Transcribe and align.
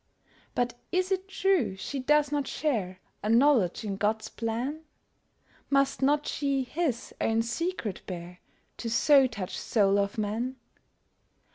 But 0.55 0.73
is 0.91 1.11
it 1.11 1.27
true 1.27 1.75
she 1.75 1.99
does 1.99 2.31
not 2.31 2.47
share 2.47 2.99
A 3.21 3.29
knowledge 3.29 3.83
in 3.85 3.97
God's 3.97 4.29
plan? 4.29 4.81
Must 5.69 6.01
not 6.01 6.25
she 6.25 6.63
His 6.63 7.13
own 7.21 7.43
secret 7.43 8.01
bear 8.07 8.39
To 8.77 8.89
so 8.89 9.27
touch 9.27 9.55
soul 9.59 9.99
of 9.99 10.17
man? 10.17 10.55